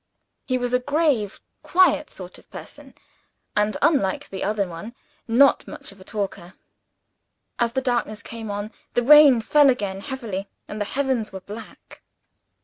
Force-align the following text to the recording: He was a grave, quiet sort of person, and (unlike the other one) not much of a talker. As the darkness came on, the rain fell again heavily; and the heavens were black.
He 0.47 0.57
was 0.57 0.73
a 0.73 0.79
grave, 0.79 1.39
quiet 1.61 2.09
sort 2.09 2.39
of 2.39 2.49
person, 2.49 2.95
and 3.55 3.77
(unlike 3.83 4.29
the 4.29 4.43
other 4.43 4.67
one) 4.67 4.95
not 5.27 5.67
much 5.67 5.91
of 5.91 6.01
a 6.01 6.03
talker. 6.03 6.55
As 7.59 7.73
the 7.73 7.83
darkness 7.83 8.23
came 8.23 8.49
on, 8.49 8.71
the 8.95 9.03
rain 9.03 9.41
fell 9.41 9.69
again 9.69 9.99
heavily; 9.99 10.49
and 10.67 10.81
the 10.81 10.85
heavens 10.85 11.31
were 11.31 11.41
black. 11.41 12.01